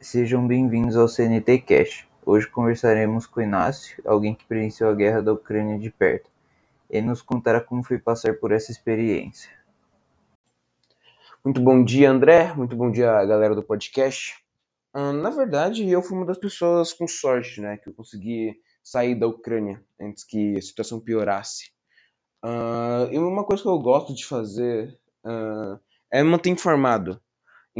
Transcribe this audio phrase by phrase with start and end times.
[0.00, 2.06] Sejam bem-vindos ao CNT Cash.
[2.24, 6.30] Hoje conversaremos com Inácio, alguém que presenciou a guerra da Ucrânia de perto.
[6.88, 9.50] Ele nos contará como foi passar por essa experiência.
[11.44, 12.54] Muito bom dia, André.
[12.54, 14.36] Muito bom dia, galera do podcast.
[14.94, 18.54] na verdade, eu fui uma das pessoas com sorte, né, que eu consegui
[18.84, 21.72] sair da Ucrânia antes que a situação piorasse.
[22.44, 25.76] Uh, e uma coisa que eu gosto de fazer uh,
[26.08, 27.20] é me manter informado.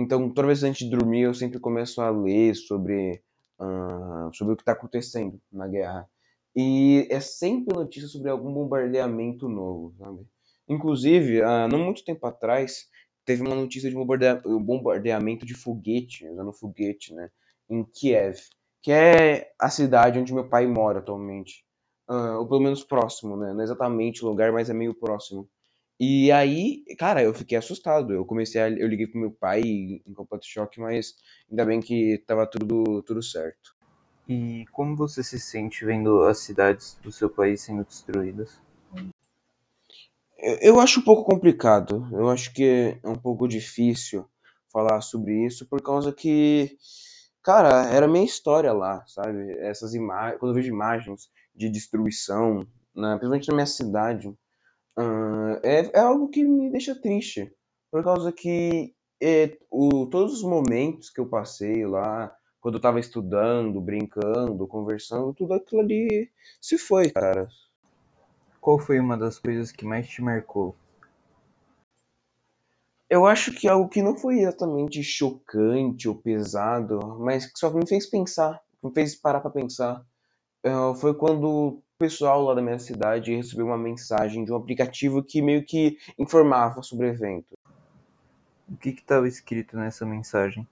[0.01, 3.21] Então, toda vez antes de dormir, eu sempre começo a ler sobre,
[3.59, 6.09] uh, sobre o que está acontecendo na guerra.
[6.55, 10.25] E é sempre notícia sobre algum bombardeamento novo, sabe?
[10.69, 12.87] Inclusive, uh, não muito tempo atrás,
[13.25, 14.03] teve uma notícia de um,
[14.47, 17.28] um bombardeamento de foguete, usando foguete, né?
[17.69, 18.39] Em Kiev,
[18.80, 21.65] que é a cidade onde meu pai mora atualmente.
[22.09, 23.53] Uh, ou pelo menos próximo, né?
[23.53, 25.48] Não é exatamente o lugar, mas é meio próximo.
[26.01, 28.12] E aí, cara, eu fiquei assustado.
[28.15, 31.16] Eu comecei a, eu liguei pro meu pai em completo choque, mas
[31.51, 33.75] ainda bem que tava tudo tudo certo.
[34.29, 38.61] E como você se sente vendo as cidades do seu país sendo destruídas?
[40.39, 42.06] Eu, eu acho um pouco complicado.
[42.12, 44.25] Eu acho que é um pouco difícil
[44.72, 46.77] falar sobre isso por causa que
[47.42, 49.50] cara, era minha história lá, sabe?
[49.62, 52.61] Essas imagens, quando eu vejo imagens de destruição,
[52.94, 53.09] né?
[53.17, 57.53] principalmente na minha cidade, uh, cara, é, é algo que me deixa triste.
[57.91, 63.00] Por causa que é, o, todos os momentos que eu passei lá, quando eu tava
[63.00, 67.48] estudando, brincando, conversando, tudo aquilo ali se foi, cara.
[68.61, 70.77] Qual foi uma das coisas que mais te marcou?
[73.09, 77.87] Eu acho que algo que não foi exatamente chocante ou pesado, mas que só me
[77.89, 80.05] fez pensar, me fez parar para pensar,
[80.62, 85.42] eh, foi quando pessoal lá da minha cidade recebeu uma mensagem de um aplicativo que
[85.42, 87.58] meio que informava sobre o evento.
[88.70, 90.66] O que estava escrito nessa mensagem?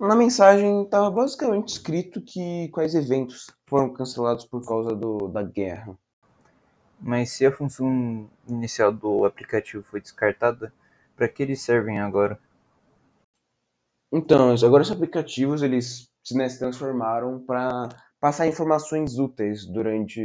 [0.00, 5.96] Na mensagem estava basicamente escrito que quais eventos foram cancelados por causa do, da guerra.
[6.98, 10.72] Mas se a função inicial do aplicativo foi descartada,
[11.16, 12.38] para que eles servem agora?
[14.12, 17.88] Então, agora os aplicativos eles né, se transformaram para
[18.26, 20.20] passar informações úteis durante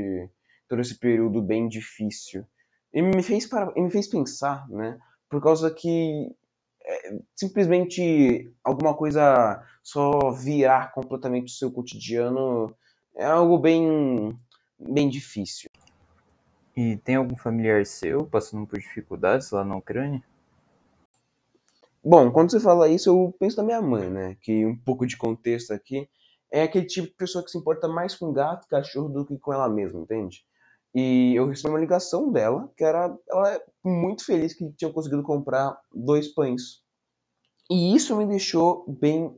[0.67, 2.44] todo esse período bem difícil.
[2.91, 4.97] E me fez, para, e me fez pensar, né?
[5.29, 6.28] Por causa que
[6.84, 12.75] é, simplesmente alguma coisa só virar completamente o seu cotidiano
[13.16, 14.35] é algo bem,
[14.79, 15.69] bem difícil.
[16.75, 20.23] E tem algum familiar seu passando por dificuldades lá na Ucrânia?
[22.03, 24.35] Bom, quando você fala isso, eu penso na minha mãe, né?
[24.41, 26.09] Que um pouco de contexto aqui,
[26.51, 29.39] é aquele tipo de pessoa que se importa mais com gato, e cachorro do que
[29.39, 30.44] com ela mesma, entende?
[30.94, 35.23] E eu recebi uma ligação dela, que era ela é muito feliz que tinha conseguido
[35.23, 36.81] comprar dois pães.
[37.72, 39.34] E isso me deixou bem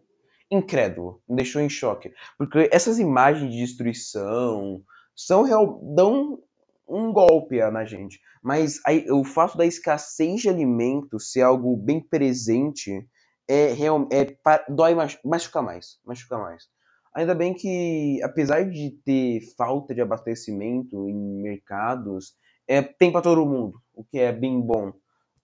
[0.50, 4.82] incrédulo, me deixou em choque, porque essas imagens de destruição
[5.16, 6.40] são real, dão
[6.88, 12.02] um golpe na gente, mas aí, o fato da escassez de alimento ser algo bem
[12.02, 13.08] presente
[13.48, 14.26] é real, é,
[14.70, 16.64] dói machuca mais, machuca mais.
[17.14, 22.34] Ainda bem que, apesar de ter falta de abastecimento em mercados,
[22.68, 24.90] é, tem para todo mundo, o que é bem bom.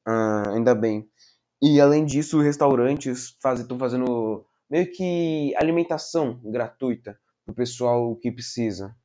[0.07, 1.07] Uh, ainda bem.
[1.62, 8.31] E além disso, restaurantes estão faz, fazendo meio que alimentação gratuita para o pessoal que
[8.31, 8.96] precisa.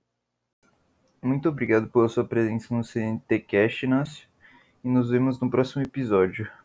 [1.23, 4.29] Muito obrigado pela sua presença no CNT Cash, Inácio,
[4.83, 6.64] e nos vemos no próximo episódio.